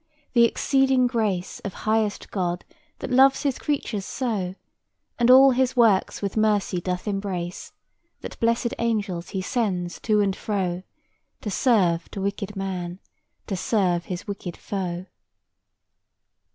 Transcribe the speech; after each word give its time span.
the 0.33 0.45
exceeding 0.45 1.05
grace 1.05 1.59
Of 1.59 1.73
Highest 1.75 2.31
God 2.31 2.65
that 2.97 3.11
loves 3.11 3.43
His 3.43 3.59
creatures 3.59 4.03
so, 4.03 4.55
And 5.19 5.29
all 5.29 5.51
His 5.51 5.75
works 5.75 6.23
with 6.23 6.35
mercy 6.35 6.81
doth 6.81 7.07
embrace, 7.07 7.71
That 8.21 8.39
blessed 8.39 8.73
Angels 8.79 9.29
He 9.29 9.43
sends 9.43 9.99
to 9.99 10.19
and 10.19 10.35
fro, 10.35 10.81
To 11.41 11.51
serve 11.51 12.09
to 12.09 12.21
wicked 12.21 12.55
man, 12.55 12.99
to 13.45 13.55
serve 13.55 14.05
His 14.05 14.25
wicked 14.27 14.57
foe!" 14.57 15.05